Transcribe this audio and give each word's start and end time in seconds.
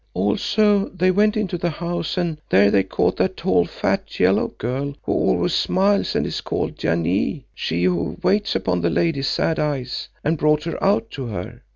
Also 0.15 0.89
they 0.89 1.11
went 1.11 1.37
into 1.37 1.59
the 1.59 1.69
house 1.69 2.17
and 2.17 2.39
there 2.49 2.71
they 2.71 2.81
caught 2.81 3.17
that 3.17 3.37
tall 3.37 3.65
fat 3.65 4.19
yellow 4.19 4.47
girl 4.47 4.95
who 5.03 5.11
always 5.11 5.53
smiles 5.53 6.15
and 6.15 6.25
is 6.25 6.41
called 6.41 6.75
Janee, 6.75 7.45
she 7.53 7.83
who 7.83 8.17
waits 8.23 8.55
upon 8.55 8.81
the 8.81 8.89
Lady 8.89 9.21
Sad 9.21 9.59
Eyes, 9.59 10.09
and 10.23 10.39
brought 10.39 10.63
her 10.63 10.83
out 10.83 11.11
to 11.11 11.27
her. 11.27 11.61